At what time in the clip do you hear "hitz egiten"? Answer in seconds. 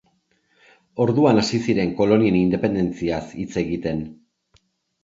3.45-4.07